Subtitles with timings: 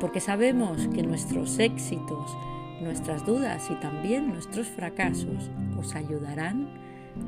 [0.00, 2.36] porque sabemos que nuestros éxitos,
[2.80, 6.68] nuestras dudas y también nuestros fracasos os ayudarán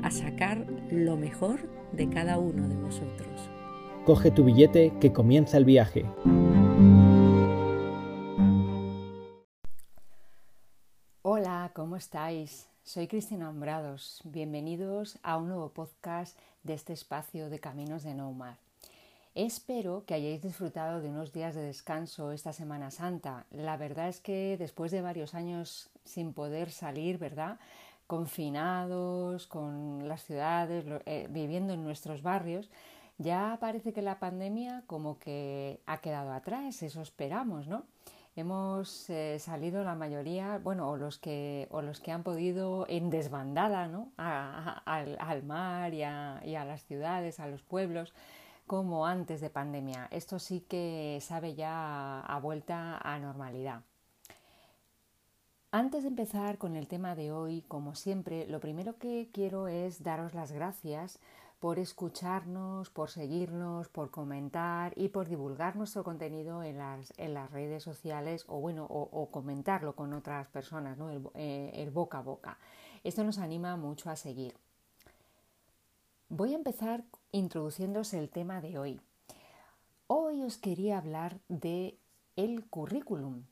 [0.03, 3.49] a sacar lo mejor de cada uno de vosotros.
[4.05, 6.05] Coge tu billete que comienza el viaje.
[11.23, 12.69] Hola, ¿cómo estáis?
[12.83, 14.21] Soy Cristina Hombrados.
[14.23, 18.55] Bienvenidos a un nuevo podcast de este espacio de Caminos de Nomad.
[19.33, 23.45] Espero que hayáis disfrutado de unos días de descanso esta Semana Santa.
[23.49, 27.57] La verdad es que después de varios años sin poder salir, ¿verdad?
[28.07, 32.69] Confinados con las ciudades, eh, viviendo en nuestros barrios,
[33.19, 37.85] ya parece que la pandemia como que ha quedado atrás, eso esperamos, ¿no?
[38.35, 43.09] Hemos eh, salido la mayoría, bueno, o los que, o los que han podido en
[43.09, 44.11] desbandada, ¿no?
[44.17, 48.13] al, mar y a las ciudades, a los pueblos
[48.71, 50.07] como antes de pandemia.
[50.11, 53.81] Esto sí que sabe ya a vuelta a normalidad.
[55.71, 60.03] Antes de empezar con el tema de hoy, como siempre, lo primero que quiero es
[60.03, 61.19] daros las gracias
[61.59, 67.51] por escucharnos, por seguirnos, por comentar y por divulgar nuestro contenido en las, en las
[67.51, 71.09] redes sociales o bueno, o, comentarlo con otras personas, ¿no?
[71.09, 72.57] el, eh, el boca a boca.
[73.03, 74.55] Esto nos anima mucho a seguir.
[76.29, 79.01] Voy a empezar introduciéndose el tema de hoy.
[80.07, 81.97] Hoy os quería hablar de
[82.35, 83.43] el currículum,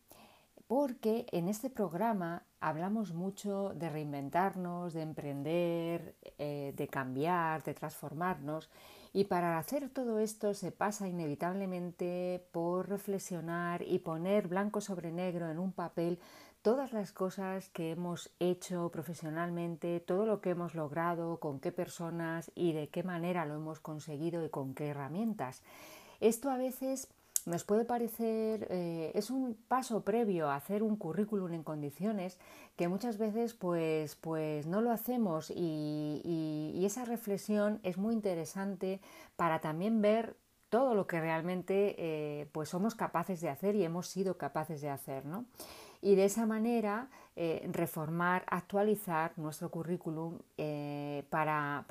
[0.67, 8.69] porque en este programa hablamos mucho de reinventarnos, de emprender, eh, de cambiar, de transformarnos,
[9.13, 15.49] y para hacer todo esto se pasa inevitablemente por reflexionar y poner blanco sobre negro
[15.49, 16.19] en un papel
[16.61, 22.51] todas las cosas que hemos hecho profesionalmente, todo lo que hemos logrado, con qué personas
[22.53, 25.63] y de qué manera lo hemos conseguido y con qué herramientas.
[26.19, 27.07] Esto a veces
[27.49, 32.37] nos puede parecer, eh, es un paso previo a hacer un currículum en condiciones
[32.75, 38.99] que muchas veces pues, pues no lo hacemos y, esa reflexión es muy interesante
[39.35, 40.35] para también ver
[40.69, 44.89] todo lo que realmente eh, pues somos capaces de hacer y hemos sido capaces de
[44.89, 45.25] hacer.
[45.25, 45.45] ¿no?
[46.01, 51.85] y de esa manera eh, reformar, actualizar nuestro currículum eh, para,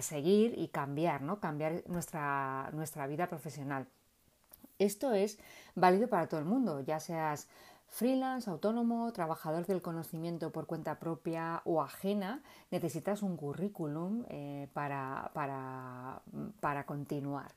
[0.00, 1.40] seguir y cambiar, ¿no?
[1.40, 3.86] cambiar nuestra, nuestra vida profesional.
[4.78, 5.38] Esto es
[5.74, 7.48] válido para todo el mundo, ya seas
[7.88, 15.30] freelance, autónomo, trabajador del conocimiento por cuenta propia o ajena, necesitas un currículum eh, para,
[16.60, 17.52] para continuar.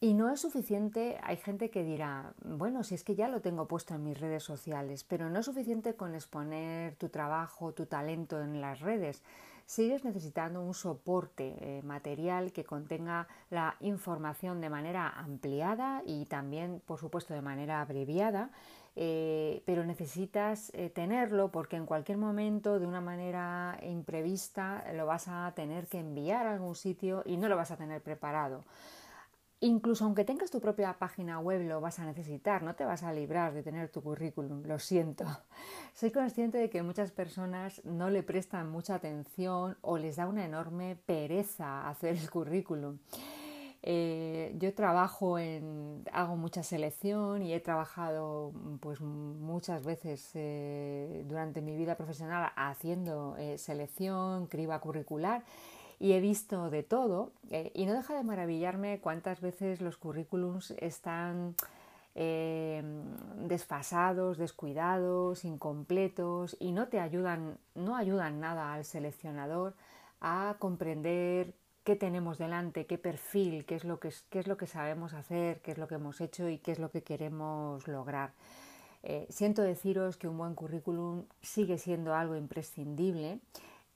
[0.00, 3.66] Y no es suficiente, hay gente que dirá, bueno, si es que ya lo tengo
[3.66, 8.40] puesto en mis redes sociales, pero no es suficiente con exponer tu trabajo, tu talento
[8.40, 9.24] en las redes.
[9.68, 16.80] Sigues necesitando un soporte eh, material que contenga la información de manera ampliada y también,
[16.86, 18.48] por supuesto, de manera abreviada,
[18.96, 25.28] eh, pero necesitas eh, tenerlo porque en cualquier momento, de una manera imprevista, lo vas
[25.28, 28.64] a tener que enviar a algún sitio y no lo vas a tener preparado.
[29.60, 33.12] Incluso aunque tengas tu propia página web lo vas a necesitar, no te vas a
[33.12, 35.24] librar de tener tu currículum, lo siento.
[35.94, 40.44] Soy consciente de que muchas personas no le prestan mucha atención o les da una
[40.44, 42.98] enorme pereza hacer el currículum.
[43.82, 51.62] Eh, yo trabajo en, hago mucha selección y he trabajado pues muchas veces eh, durante
[51.62, 55.44] mi vida profesional haciendo eh, selección, criba curricular
[56.00, 60.72] y he visto de todo eh, y no deja de maravillarme cuántas veces los currículums
[60.78, 61.54] están
[62.14, 62.82] eh,
[63.46, 69.74] desfasados, descuidados, incompletos y no te ayudan, no ayudan nada al seleccionador
[70.20, 71.54] a comprender
[71.84, 75.60] qué tenemos delante, qué perfil, qué es lo que, qué es lo que sabemos hacer,
[75.62, 78.32] qué es lo que hemos hecho y qué es lo que queremos lograr.
[79.04, 83.40] Eh, siento deciros que un buen currículum sigue siendo algo imprescindible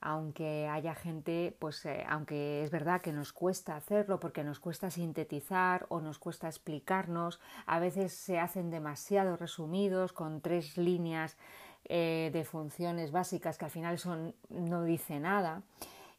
[0.03, 4.91] aunque haya gente, pues eh, aunque es verdad que nos cuesta hacerlo porque nos cuesta
[4.91, 11.37] sintetizar o nos cuesta explicarnos, a veces se hacen demasiado resumidos con tres líneas
[11.85, 15.61] eh, de funciones básicas que al final son, no dice nada.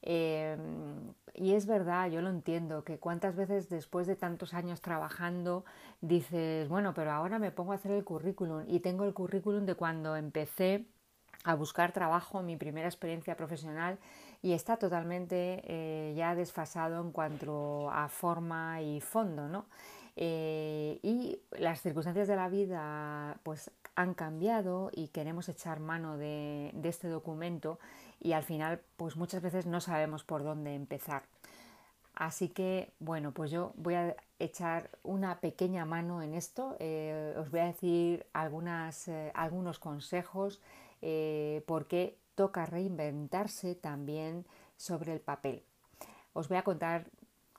[0.00, 5.64] Em, y es verdad, yo lo entiendo, que cuántas veces después de tantos años trabajando
[6.00, 9.74] dices, bueno, pero ahora me pongo a hacer el currículum y tengo el currículum de
[9.74, 10.86] cuando empecé
[11.44, 13.98] a buscar trabajo, mi primera experiencia profesional
[14.42, 19.66] y está totalmente eh, ya desfasado en cuanto a forma y fondo, ¿no?
[20.16, 26.72] Eh, y las circunstancias de la vida pues han cambiado y queremos echar mano de,
[26.84, 27.78] este documento
[28.20, 31.24] y al final pues muchas veces no sabemos por dónde empezar.
[32.14, 37.50] Así que bueno, pues yo voy a echar una pequeña mano en esto, eh, os
[37.50, 40.60] voy a decir algunas, algunos consejos
[41.06, 44.46] eh, porque toca reinventarse también
[44.76, 45.62] sobre el papel.
[46.32, 47.10] Os voy a contar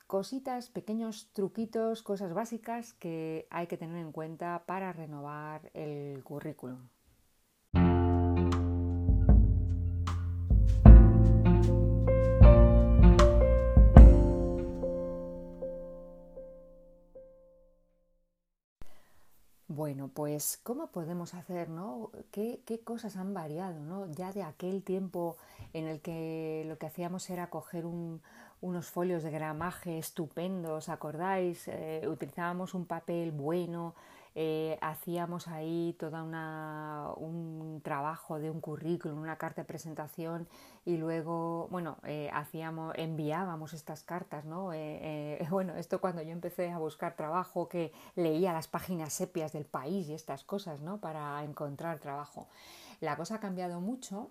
[0.08, 6.88] cositas, pequeños truquitos, cosas básicas que hay que tener en cuenta para renovar el currículum.
[19.76, 22.10] Bueno, pues ¿cómo podemos hacer, no?
[22.32, 24.10] ¿Qué, cosas han variado, no?
[24.10, 25.36] Ya de aquel tiempo
[25.74, 31.68] en el que lo que hacíamos era coger unos folios de gramaje estupendos, ¿acordáis?
[31.68, 33.94] Eh, utilizábamos un papel bueno,
[34.38, 36.22] eh, hacíamos ahí todo
[37.16, 40.46] un trabajo de un currículum, una carta de presentación
[40.84, 44.74] y luego, bueno, eh, hacíamos, enviábamos estas cartas, ¿no?
[44.74, 49.64] Eh, bueno, esto cuando yo empecé a buscar trabajo, que leía las páginas sepias del
[49.64, 50.98] país y estas cosas, ¿no?
[50.98, 52.46] Para encontrar trabajo.
[53.00, 54.30] La cosa ha cambiado mucho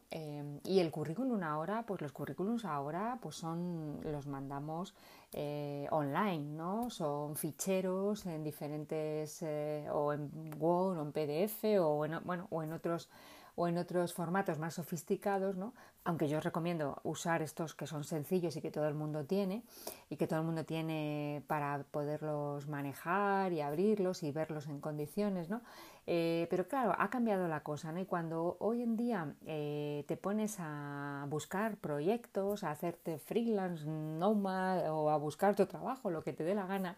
[0.63, 4.95] y el currículum ahora, pues los currículums ahora pues son, los mandamos
[5.37, 6.89] eh, online, ¿no?
[6.89, 12.63] Son ficheros en diferentes, eh, o en Word o en PDF o en, bueno, o
[12.63, 13.09] en otros
[13.55, 15.73] o en otros formatos más sofisticados, ¿no?
[16.05, 19.63] aunque yo os recomiendo usar estos que son sencillos y que todo el mundo tiene
[20.07, 25.49] y que todo el mundo tiene para poderlos manejar y abrirlos y verlos en condiciones,
[25.49, 25.61] ¿no?
[26.05, 27.99] Eh, pero claro, ha cambiado la cosa, ¿no?
[27.99, 34.91] Y cuando hoy en día eh, te pones a buscar proyectos, a hacerte freelance, nomad
[34.91, 36.97] o a buscar tu trabajo, lo que te dé la gana,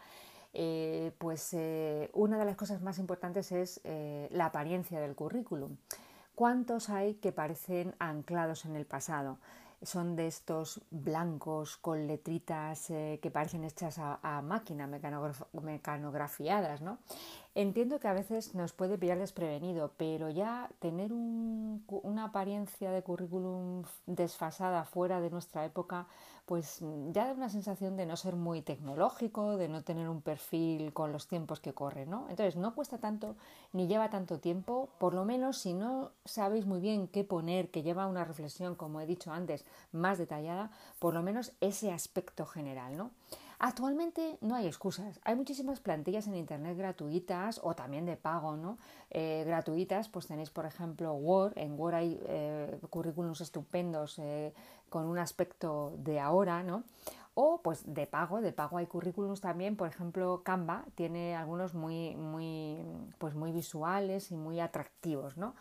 [0.53, 1.55] eh, pues
[2.11, 3.81] una de las cosas más importantes es
[4.31, 5.77] la apariencia del currículum.
[6.37, 9.39] ¿Cuántos hay que parecen anclados en el pasado?
[9.81, 16.99] Son de estos blancos con letritas eh, que parecen hechas a, máquina, mecanografiadas, ¿no?
[17.57, 23.81] Entiendo que a veces nos puede pillar desprevenido, pero ya tener una apariencia de currículum
[24.05, 26.05] desfasada fuera de nuestra época,
[26.45, 26.81] pues
[27.11, 31.11] ya da una sensación de no ser muy tecnológico, de no tener un perfil con
[31.11, 32.27] los tiempos que corren, ¿no?
[32.29, 33.35] Entonces no cuesta tanto
[33.73, 37.81] ni lleva tanto tiempo, por lo menos si no sabéis muy bien qué poner, que
[37.81, 40.69] lleva una reflexión, como he dicho antes, más detallada,
[40.99, 43.09] por lo menos ese aspecto general, ¿no?
[43.59, 45.19] Actualmente no hay excusas.
[45.23, 48.77] Hay muchísimas plantillas en Internet gratuitas o también de pago, ¿no?
[49.09, 51.53] Eh, gratuitas, pues tenéis, por ejemplo, Word.
[51.55, 54.53] En Word hay eh, currículums estupendos eh,
[54.89, 56.83] con un aspecto de ahora, ¿no?
[57.33, 62.15] O pues de pago, de pago hay currículums también, por ejemplo, Canva tiene algunos muy,
[62.15, 62.77] muy,
[63.17, 65.55] pues muy visuales y muy atractivos, ¿no?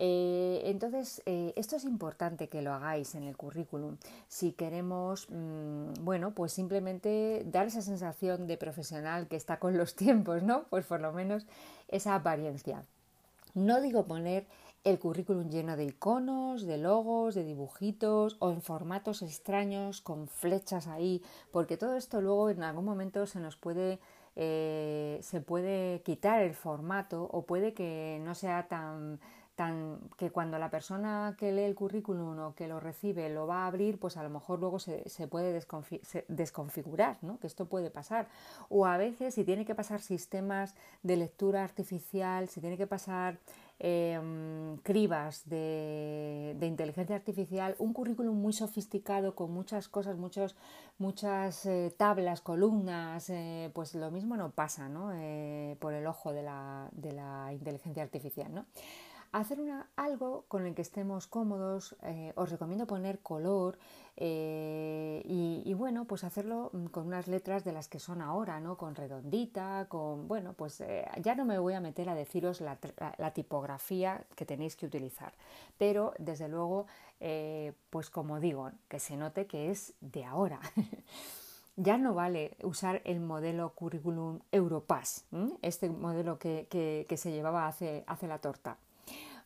[0.00, 3.96] Eh, entonces, eh, esto es importante que lo hagáis en el currículum.
[4.28, 9.96] Si queremos, mm, bueno, pues simplemente dar esa sensación de profesional que está con los
[9.96, 10.64] tiempos, ¿no?
[10.70, 11.46] Pues por lo menos
[11.88, 12.84] esa apariencia.
[13.54, 14.46] No digo poner
[14.84, 20.86] el currículum lleno de iconos, de logos, de dibujitos o en formatos extraños con flechas
[20.86, 23.98] ahí, porque todo esto luego en algún momento se nos puede
[24.40, 29.18] eh, se puede quitar el formato o puede que no sea tan
[30.16, 33.66] que cuando la persona que lee el currículum o que lo recibe lo va a
[33.66, 35.60] abrir, pues a lo mejor luego se, puede
[36.28, 37.40] desconfigurar, ¿no?
[37.40, 38.28] que esto puede pasar.
[38.68, 43.38] O a veces si tiene que pasar sistemas de lectura artificial, si tiene que pasar
[43.80, 50.54] em, cribas de, inteligencia artificial, un currículum muy sofisticado con muchas cosas, muchos,
[50.98, 55.10] muchas eh, tablas, columnas, eh, pues lo mismo no pasa ¿no?
[55.14, 58.54] Eh, por el ojo de la, de la inteligencia artificial.
[58.54, 58.66] ¿no?
[59.32, 59.58] Hacer
[59.96, 63.78] algo con el que estemos cómodos, eh, os recomiendo poner color
[64.16, 68.76] eh, y, bueno, pues hacerlo mm, con unas letras de las que son ahora, ¿no?
[68.76, 72.78] Con redondita, con, bueno, pues eh, ya no me voy a meter a deciros la,
[73.32, 75.32] tipografía que tenéis que utilizar,
[75.76, 76.86] pero desde luego,
[77.90, 80.60] pues como digo, que se note que es de ahora.
[81.76, 85.26] ya no vale usar el modelo currículum Europass,
[85.62, 88.78] este modelo que, se llevaba hace, hace la torta.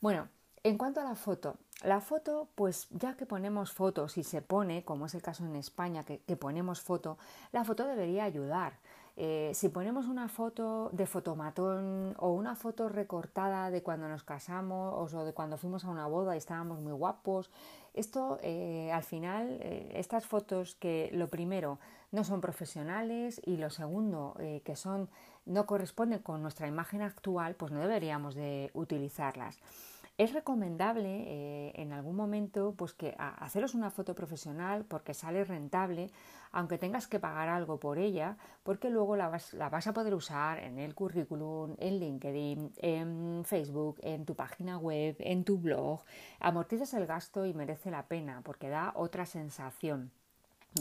[0.03, 0.29] Bueno,
[0.65, 4.85] En cuanto a la foto, la foto, pues ya que ponemos fotos y se pone,
[4.85, 7.19] como es el caso en España, que, ponemos foto,
[7.51, 8.79] la foto debería ayudar.
[9.17, 15.13] Eh, si ponemos una foto de fotomatón o una foto recortada de cuando nos casamos
[15.15, 17.51] o de cuando fuimos a una boda y estábamos muy guapos,
[17.93, 21.81] esto eh, al final, eh, estas fotos que lo primero
[22.13, 25.09] no son profesionales y lo segundo que son
[25.47, 29.59] no corresponden con nuestra imagen actual, pues no deberíamos de utilizarlas.
[30.19, 36.11] Es recomendable eh, en algún momento pues que haceros una foto profesional porque sale rentable,
[36.53, 40.79] aunque tengas que pagar algo por ella, porque luego la vas, a poder usar en
[40.79, 46.03] el currículum, en LinkedIn, en Facebook, en tu página web, en tu blog.
[46.41, 50.11] Amortizas el gasto y merece la pena porque da otra sensación.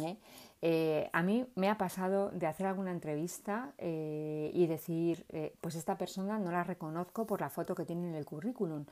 [0.01, 0.17] ¿eh?
[0.61, 5.25] Eh, a mí me ha pasado de hacer alguna entrevista eh, y decir,
[5.59, 8.85] pues esta persona no la reconozco por la foto que tiene en el currículum.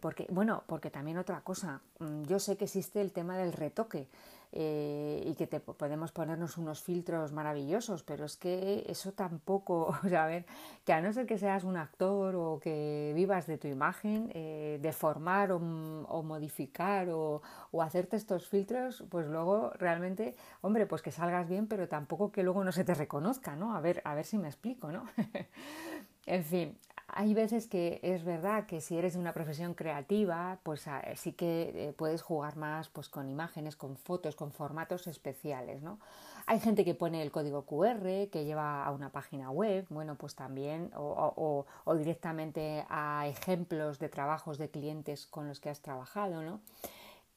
[0.00, 4.08] porque, bueno, porque también otra cosa, mm, yo sé que existe el tema del retoque.
[4.54, 10.08] Eh, y que te, podemos ponernos unos filtros maravillosos, pero es que eso tampoco, o
[10.08, 10.44] sea, a ver,
[10.84, 14.78] que a no ser que seas un actor o que vivas de tu imagen, eh,
[14.82, 17.40] deformar o, modificar o,
[17.70, 22.42] o, hacerte estos filtros, pues luego realmente, hombre, pues que salgas bien, pero tampoco que
[22.42, 23.74] luego no se te reconozca, ¿no?
[23.74, 25.06] A ver, a ver si me explico, ¿no?
[26.26, 26.78] en fin,
[27.14, 31.32] hay veces que es verdad que si eres de una profesión creativa, pues ah, sí
[31.32, 35.98] que eh, puedes jugar más pues, con imágenes, con fotos, con formatos especiales, ¿no?
[36.46, 40.34] Hay gente que pone el código QR, que lleva a una página web, bueno, pues
[40.34, 41.66] también, o,
[41.96, 46.60] directamente a ejemplos de trabajos de clientes con los que has trabajado, ¿no?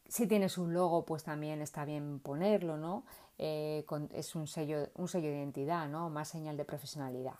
[0.08, 3.04] Si tienes un logo, pues también está bien ponerlo, ¿no?
[3.38, 6.10] Eh, es un sello, un sello de identidad, ¿no?
[6.10, 7.36] Más señal de profesionalidad.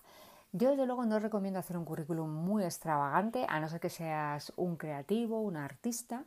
[0.58, 4.54] Yo desde luego no recomiendo hacer un currículum muy extravagante, a no ser que seas
[4.56, 6.24] un creativo, un artista,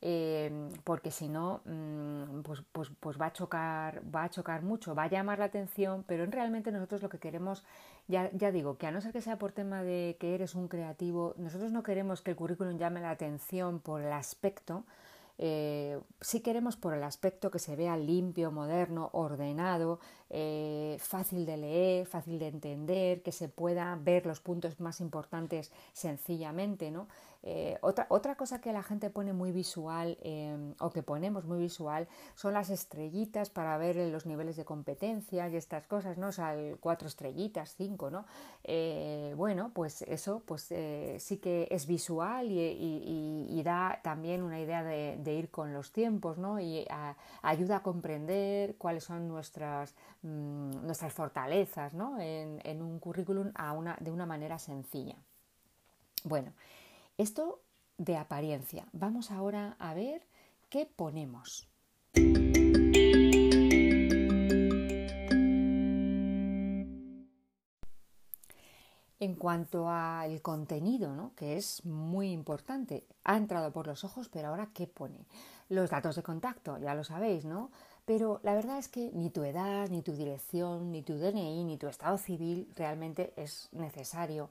[0.00, 4.94] eh, porque si no, mm, pues, pues, pues, va, a chocar, va a chocar mucho,
[4.94, 7.64] va a llamar la atención, pero realmente nosotros lo que queremos,
[8.06, 10.68] ya, ya digo, que a no ser que sea por tema de que eres un
[10.68, 14.84] creativo, nosotros no queremos que el currículum llame la atención por el aspecto,
[15.38, 19.98] eh, si queremos por el aspecto que se vea limpio, moderno, ordenado,
[20.30, 25.72] eh, fácil de leer, fácil de entender, que se pueda ver los puntos más importantes
[25.92, 27.08] sencillamente, ¿no?
[27.46, 31.58] Eh, otra, otra, cosa que la gente pone muy visual em, o que ponemos muy
[31.58, 36.28] visual son las estrellitas para ver los niveles de competencia y estas cosas, ¿no?
[36.28, 38.24] O sea, cuatro estrellitas, cinco, ¿no?
[38.64, 44.82] Eh, bueno, pues eso pues eh, sí que es visual y, da también una idea
[44.82, 46.60] de, ir con los tiempos, ¿no?
[46.60, 46.86] Y
[47.42, 52.18] ayuda a comprender cuáles son nuestras, mm, nuestras fortalezas, ¿no?
[52.20, 55.16] En, en un currículum a una, de una manera sencilla.
[56.24, 56.52] Bueno,
[57.18, 57.62] esto
[57.98, 58.86] de apariencia.
[58.92, 60.26] Vamos ahora a ver
[60.68, 61.68] qué ponemos.
[69.20, 71.34] En cuanto al contenido, ¿no?
[71.34, 75.26] que es muy importante, ha entrado por los ojos, pero ahora ¿qué pone?
[75.70, 77.70] Los datos de contacto, ya lo sabéis, ¿no?
[78.04, 81.78] Pero la verdad es que ni tu edad, ni tu dirección, ni tu DNI, ni
[81.78, 84.50] tu estado civil realmente es necesario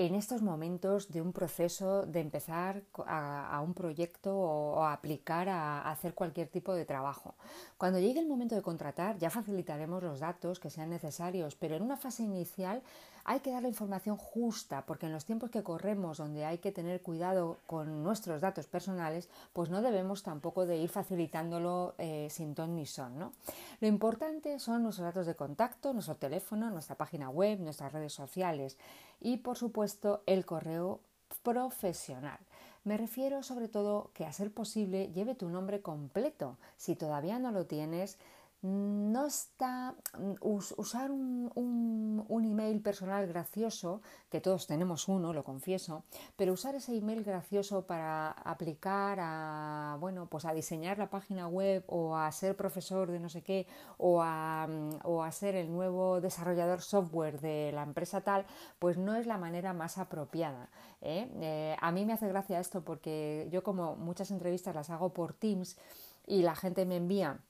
[0.00, 5.90] en estos momentos de un proceso de empezar a, un proyecto o, a aplicar a,
[5.90, 7.34] hacer cualquier tipo de trabajo.
[7.76, 11.82] Cuando llegue el momento de contratar ya facilitaremos los datos que sean necesarios, pero en
[11.82, 12.82] una fase inicial
[13.24, 16.72] hay que dar la información justa, porque en los tiempos que corremos, donde hay que
[16.72, 22.54] tener cuidado con nuestros datos personales, pues no debemos tampoco de ir facilitándolo eh, sin
[22.54, 23.18] ton ni son.
[23.18, 23.32] ¿no?
[23.80, 28.78] Lo importante son nuestros datos de contacto, nuestro teléfono, nuestra página web, nuestras redes sociales
[29.20, 31.00] y, por supuesto, el correo
[31.42, 32.38] profesional.
[32.82, 36.56] Me refiero sobre todo que a ser posible lleve tu nombre completo.
[36.76, 38.18] Si todavía no lo tienes,
[38.62, 46.04] no está mm, usar un, un, email personal gracioso, que todos tenemos uno, lo confieso,
[46.36, 51.84] pero usar ese email gracioso para aplicar a, bueno, pues a diseñar la página web
[51.86, 53.66] o a ser profesor de no sé qué
[53.98, 58.44] o a, mm, o a ser el nuevo desarrollador software de la empresa tal,
[58.78, 60.68] pues no es la manera más apropiada.
[61.00, 61.30] ¿eh?
[61.40, 65.32] Eh, a mí me hace gracia esto porque yo como muchas entrevistas las hago por
[65.32, 65.78] Teams
[66.26, 67.40] y la gente me envía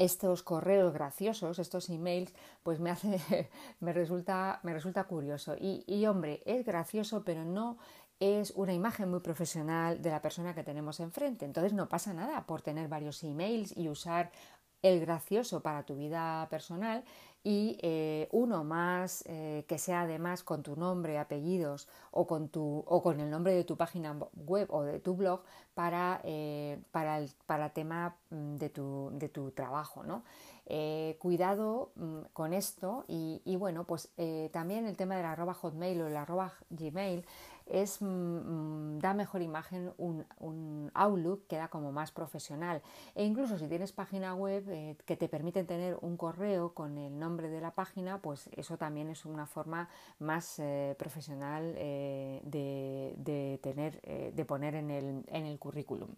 [0.00, 3.20] estos correos graciosos, estos emails, pues me hace,
[3.80, 5.56] me resulta, me resulta curioso.
[5.60, 7.76] Y, y, hombre, es gracioso, pero no
[8.18, 11.44] es una imagen muy profesional de la persona que tenemos enfrente.
[11.44, 14.32] Entonces no pasa nada por tener varios emails y usar
[14.82, 17.04] el gracioso para tu vida personal
[17.42, 22.84] y eh, uno más eh, que sea además con tu nombre, apellidos o con, tu,
[22.86, 25.42] o con el nombre de tu página web o de tu blog
[25.74, 30.02] para, eh, para, el para tema mm, de tu, de tu trabajo.
[30.02, 30.22] ¿no?
[31.18, 34.08] cuidado mm, con esto y, y bueno, pues
[34.52, 37.26] también el tema del arroba hotmail o el arroba gmail
[37.70, 42.82] es, mm, da mejor imagen un, un, Outlook, queda como más profesional.
[43.14, 47.18] E incluso si tienes página web eh, que te permiten tener un correo con el
[47.18, 53.14] nombre de la página, pues eso también es una forma más eh, profesional eh, de,
[53.16, 56.10] de, tener, de poner en el, en el currículum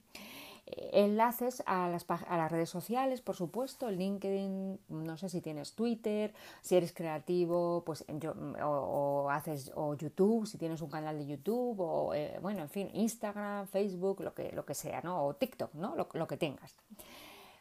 [0.66, 6.33] enlaces a las, a las, redes sociales, por supuesto, LinkedIn, no sé si tienes Twitter,
[6.61, 11.81] si eres creativo, pues yo, o, haces o YouTube, si tienes un canal de YouTube,
[11.81, 15.25] o eh, bueno, en fin, Instagram, Facebook, lo que, lo que sea, ¿no?
[15.25, 15.95] O TikTok, ¿no?
[15.97, 16.75] Lo, que tengas.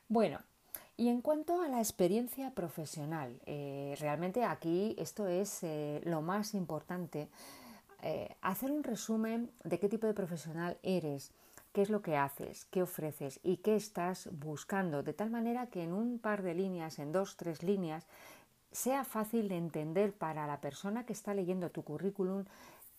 [0.07, 0.39] Bueno,
[0.95, 6.53] y en cuanto a la experiencia profesional, eh, realmente aquí esto es eh, lo más
[6.53, 7.29] importante.
[8.41, 11.31] hacer un resumen de qué tipo de profesional eres,
[11.73, 15.83] qué es lo que haces, qué ofreces y qué estás buscando, de tal manera que
[15.83, 18.07] en un par de líneas, en dos, tres líneas,
[18.71, 22.45] sea fácil de entender para la persona que está leyendo tu currículum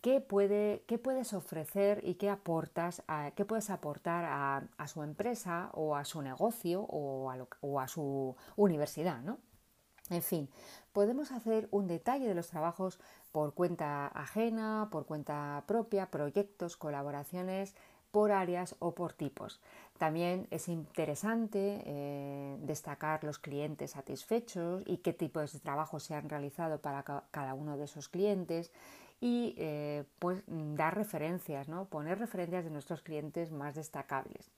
[0.02, 3.02] qué, puede, qué puedes ofrecer y qué aportas,
[3.36, 4.24] qué puedes aportar
[4.76, 9.38] a, su empresa o a su negocio o a, o a su universidad, ¿no?
[10.10, 10.50] En fin,
[10.92, 12.98] podemos hacer un detalle de los trabajos
[13.30, 17.74] por cuenta ajena, por cuenta propia, proyectos, colaboraciones,
[18.12, 19.60] por áreas o por tipos.
[19.98, 26.28] También es interesante eh, destacar los clientes satisfechos y qué tipos de trabajo se han
[26.28, 28.70] realizado para cada uno de esos clientes
[29.20, 31.86] y eh, pues dar referencias, ¿no?
[31.86, 34.50] poner referencias de nuestros clientes más destacables.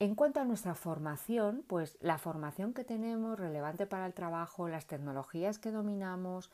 [0.00, 4.86] En cuanto a nuestra formación, pues la formación que tenemos relevante para el trabajo, las
[4.86, 6.50] tecnologías que dominamos,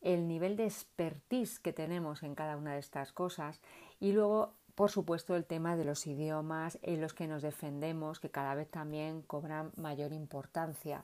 [0.00, 3.60] el nivel de expertise que tenemos en cada una de estas cosas
[4.00, 8.30] y luego por supuesto, el tema de los idiomas en los que nos defendemos, que
[8.30, 11.02] cada vez también cobran mayor importancia.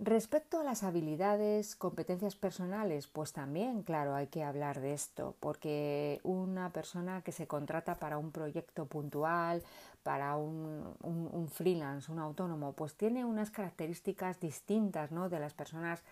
[0.00, 6.18] Respecto a las habilidades, competencias personales, pues también, claro, hay que hablar de esto, porque
[6.24, 9.62] una persona que se contrata para un proyecto puntual,
[10.02, 15.28] para un, freelance, un autónomo, pues tiene unas características distintas ¿no?
[15.28, 16.02] de las personas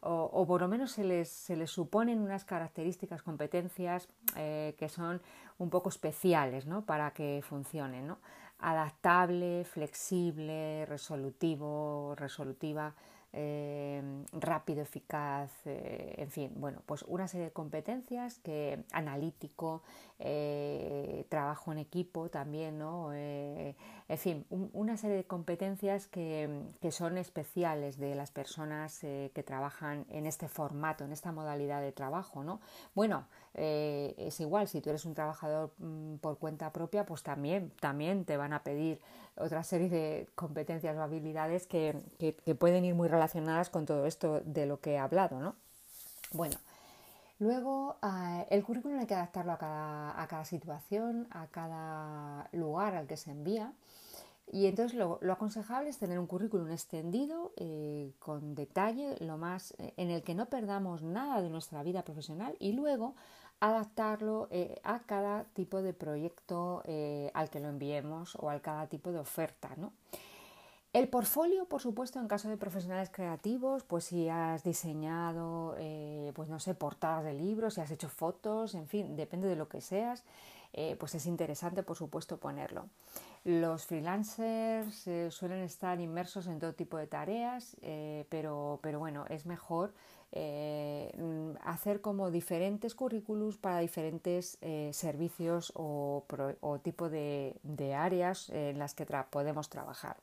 [0.00, 5.20] o, por lo menos se les, se les, suponen unas características, competencias eh, que son
[5.58, 6.84] un poco especiales ¿no?
[6.84, 8.06] para que funcionen.
[8.06, 8.18] ¿no?
[8.60, 12.94] Adaptable, flexible, resolutivo, resolutiva,
[13.34, 19.82] eh, rápido, eficaz, eh, en fin, bueno, pues una serie de competencias que analítico,
[20.18, 23.12] eh, trabajo en equipo también, ¿no?
[23.12, 23.74] en
[24.16, 30.24] fin, una serie de competencias que, que, son especiales de las personas que trabajan en
[30.24, 32.60] este formato, en esta modalidad de trabajo, ¿no?
[32.94, 38.24] Bueno, es igual, si tú eres un trabajador mm, por cuenta propia, pues también, también
[38.24, 39.00] te van a pedir
[39.36, 41.96] otra serie de competencias o habilidades que,
[42.58, 45.54] pueden ir muy relacionadas con todo esto de lo que he hablado, ¿no?
[46.32, 46.56] Bueno,
[47.38, 53.16] luego ah, el currículum hay que adaptarlo a cada, situación, a cada lugar al que
[53.16, 53.72] se envía.
[54.50, 59.92] Y entonces lo, aconsejable es tener un currículum extendido, eh, con detalle, lo más, eh,
[59.96, 63.14] en el que no perdamos nada de nuestra vida profesional y luego
[63.60, 66.82] adaptarlo eh, a cada tipo de proyecto
[67.34, 69.70] al que lo enviemos o a cada tipo de oferta.
[69.76, 69.92] ¿no?
[70.92, 75.74] El portfolio, por supuesto, en caso de profesionales creativos, pues si has diseñado,
[76.34, 79.68] pues no sé, portadas de libros, si has hecho fotos, en fin, depende de lo
[79.68, 80.24] que seas,
[80.98, 82.86] pues es interesante, por supuesto, ponerlo.
[83.44, 87.76] Los freelancers suelen estar inmersos en todo tipo de tareas,
[88.28, 89.92] pero, pero bueno, es mejor
[90.32, 96.24] eh, mm, hacer como diferentes currículums para diferentes eh, servicios o,
[96.82, 97.58] tipo de,
[97.96, 100.18] áreas en las que podemos trabajar.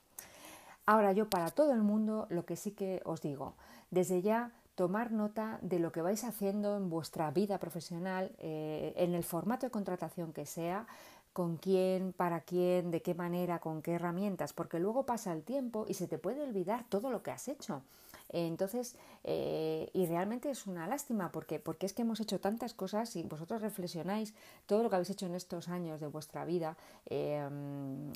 [0.86, 3.55] Ahora yo para todo el mundo lo que sí que os digo,
[3.89, 9.15] desde ya tomar nota de lo que vais haciendo en vuestra vida profesional, eh, en
[9.15, 10.85] el formato de contratación que sea,
[11.33, 15.85] con quién, para quién, de qué manera, con qué herramientas, porque luego pasa el tiempo
[15.88, 17.81] y se te puede olvidar todo lo que has hecho.
[18.29, 23.15] Entonces, eh, y realmente es una lástima porque, porque es que hemos hecho tantas cosas
[23.15, 24.33] y vosotros reflexionáis
[24.65, 27.47] todo lo que habéis hecho en estos años de vuestra vida, eh,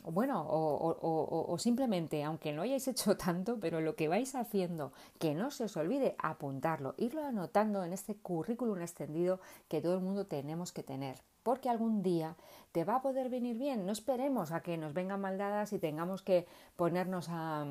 [0.03, 5.51] bueno, o, simplemente, aunque no hayáis hecho tanto, pero lo que vais haciendo, que no
[5.51, 10.71] se os olvide apuntarlo, irlo anotando en este currículum extendido que todo el mundo tenemos
[10.71, 12.35] que tener porque algún día
[12.73, 13.85] te va a poder venir bien.
[13.85, 16.45] No esperemos a que nos vengan maldadas y tengamos que
[16.75, 17.65] ponernos a,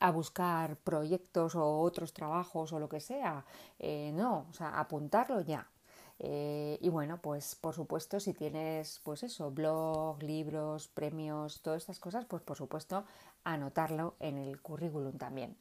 [0.00, 3.44] a buscar proyectos o otros trabajos o lo que sea.
[3.78, 5.68] Eh, no, o sea, apuntarlo ya.
[6.18, 12.00] Eh, y bueno, pues por supuesto, si tienes, pues eso, blog, libros, premios, todas estas
[12.00, 13.04] cosas, pues por supuesto,
[13.44, 15.56] anotarlo en el currículum también.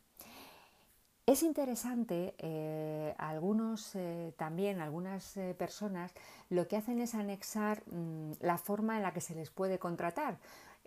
[1.26, 3.94] Es interesante, eh, algunos
[4.36, 6.12] también, algunas personas,
[6.50, 10.40] lo que hacen es anexar mm, la forma en la que se les puede contratar.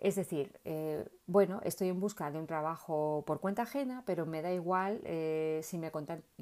[0.03, 4.41] Es decir, eh, bueno, estoy en busca de un trabajo por cuenta ajena, pero me
[4.41, 5.91] da igual eh, si me,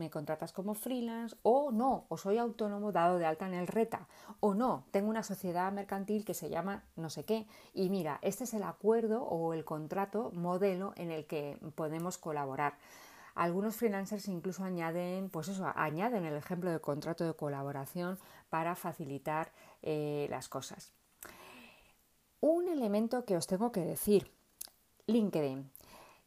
[0.10, 4.08] contratas como freelance o no, o soy autónomo dado de alta en el RETA,
[4.40, 7.46] o no, tengo una sociedad mercantil que se llama no sé qué,
[7.76, 12.80] y mira, este es el acuerdo o el contrato modelo en el que podemos colaborar.
[13.36, 18.18] Algunos freelancers incluso añaden, pues eso, añaden el ejemplo de contrato de colaboración
[18.50, 19.52] para facilitar
[19.84, 20.94] eh, las cosas.
[22.42, 24.32] Un elemento que os tengo que decir,
[25.06, 25.70] LinkedIn.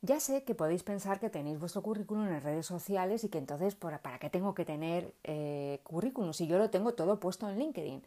[0.01, 3.75] Ya sé que podéis pensar que tenéis vuestro currículum en redes sociales y que entonces,
[3.75, 8.01] ¿para qué tengo que tener eh, currículum si yo lo tengo todo puesto en LinkedIn?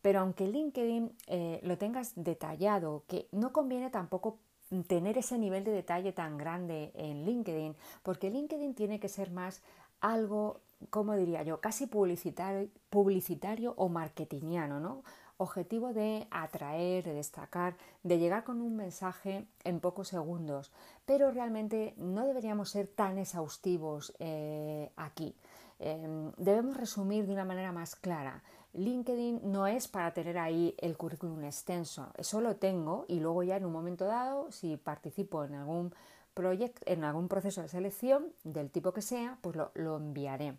[0.00, 4.38] Pero aunque LinkedIn eh, lo tengas detallado, que no conviene tampoco
[4.86, 9.60] tener ese nivel de detalle tan grande en LinkedIn, porque LinkedIn tiene que ser más
[10.00, 10.60] algo,
[10.90, 15.02] como diría yo, casi publicitario, publicitario o marketingiano, ¿no?
[15.40, 20.70] Objetivo de atraer, de destacar, de llegar con un mensaje en pocos segundos,
[21.06, 25.34] pero realmente no deberíamos ser tan exhaustivos eh, aquí.
[25.78, 28.42] Em, debemos resumir de una manera más clara.
[28.74, 33.56] LinkedIn no es para tener ahí el currículum extenso, eso lo tengo y luego ya
[33.56, 35.94] en un momento dado, si participo en algún
[36.34, 40.54] proyecto, en algún proceso de selección del tipo que sea, pues lo enviaré.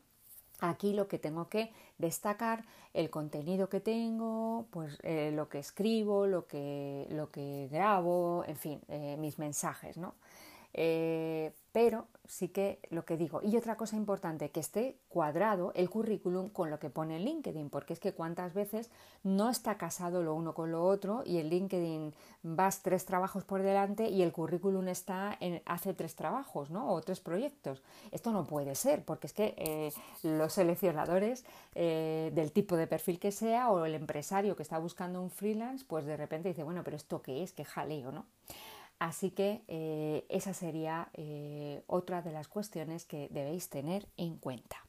[0.61, 6.27] Aquí lo que tengo que destacar, el contenido que tengo, pues eh, lo que escribo,
[6.27, 10.13] lo que, lo que grabo, en fin, eh, mis mensajes, ¿no?
[10.73, 13.41] Eh, pero sí que lo que digo.
[13.43, 17.69] Y otra cosa importante, que esté cuadrado el currículum con lo que pone en LinkedIn,
[17.69, 18.89] porque es que cuántas veces
[19.23, 23.61] no está casado lo uno con lo otro y en LinkedIn vas tres trabajos por
[23.61, 26.91] delante y el currículum está en, hace tres trabajos, ¿no?
[26.91, 27.81] O tres proyectos.
[28.11, 33.19] Esto no puede ser, porque es que eh, los seleccionadores eh, del tipo de perfil
[33.19, 36.81] que sea o el empresario que está buscando un freelance, pues de repente dice, bueno,
[36.83, 38.25] pero esto qué es, qué jaleo, ¿no?
[39.01, 44.85] Así que eh, esa sería eh, otra de las cuestiones que debéis tener en cuenta.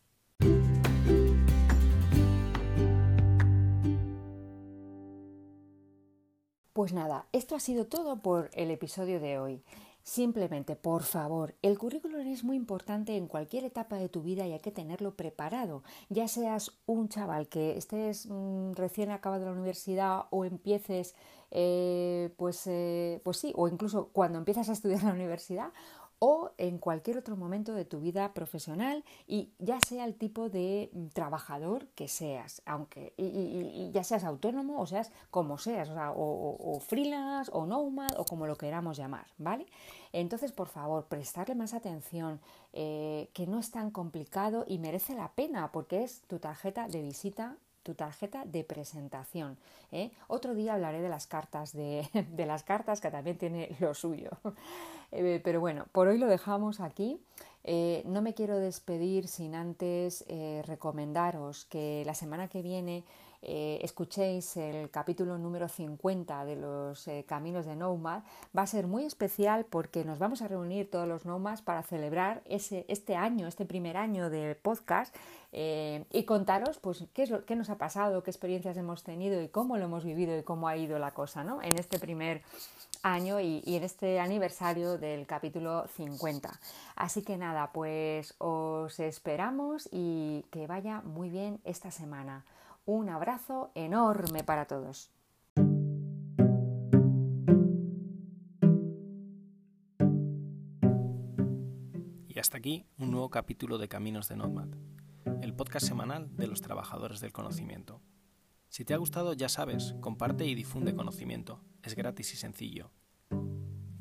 [6.75, 9.62] Pues nada, esto ha sido todo por el episodio de hoy.
[10.04, 14.52] Simplemente, por favor, el currículum es muy importante en cualquier etapa de tu vida y
[14.52, 15.84] hay que tenerlo preparado.
[16.08, 21.14] Ya seas un chaval que estés mm, recién acabado la universidad o empieces
[21.52, 25.72] eh, pues, eh, pues sí, o incluso cuando empiezas a estudiar en la universidad
[26.24, 30.88] o en cualquier otro momento de tu vida profesional y ya sea el tipo de
[30.92, 37.50] mm, trabajador que seas, aunque y, ya seas autónomo o seas como seas, o, freelance
[37.52, 39.66] o nomad o como lo queramos llamar, ¿vale?
[40.12, 42.40] Entonces, por favor, prestarle más atención,
[42.72, 47.02] eh, que no es tan complicado y merece la pena porque es tu tarjeta de
[47.02, 49.57] visita tu tarjeta de presentación.
[49.90, 50.11] ¿eh?
[50.29, 54.31] Otro día hablaré de las cartas, de, las cartas que también tiene lo suyo.
[55.14, 57.21] Eh, pero bueno, por hoy lo dejamos aquí.
[57.64, 60.25] Eh, no me quiero despedir sin antes
[60.64, 63.05] recomendaros que la semana que viene
[63.44, 68.22] eh, escuchéis el capítulo número 50 de los eh, Caminos de Nomad,
[68.57, 72.42] va a ser muy especial porque nos vamos a reunir todos los Nomads para celebrar
[72.44, 75.12] ese, este año, este primer año de podcast
[75.50, 79.42] eh, y contaros pues, qué, es lo, qué nos ha pasado, qué experiencias hemos tenido
[79.42, 81.61] y cómo lo hemos vivido y cómo ha ido la cosa ¿no?
[81.62, 82.42] en este primer
[83.02, 86.48] año y, y, en este aniversario del capítulo 50.
[86.94, 92.44] Así que nada, pues os esperamos y que vaya muy bien esta semana.
[92.85, 95.12] Un abrazo enorme para todos.
[102.27, 104.66] Y hasta aquí un nuevo capítulo de Caminos de Nomad,
[105.42, 108.03] el podcast semanal de los trabajadores del conocimiento.
[108.68, 111.62] Si te ha gustado, ya sabes, comparte y difunde conocimiento.
[111.85, 112.90] Es gratis y sencillo.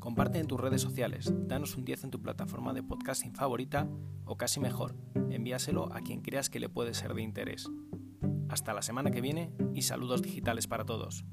[0.00, 3.86] Comparte en tus redes sociales, danos un 10 en tu plataforma de podcasting favorita
[4.24, 4.96] o casi mejor,
[5.30, 7.70] envíaselo a quien creas que le puede ser de interés.
[8.52, 11.24] Hasta la semana que viene y saludos digitales para todos.